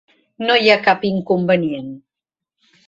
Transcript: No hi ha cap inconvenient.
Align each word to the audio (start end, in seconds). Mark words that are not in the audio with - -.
No 0.47 0.55
hi 0.61 0.71
ha 0.75 0.79
cap 0.87 1.05
inconvenient. 1.11 1.95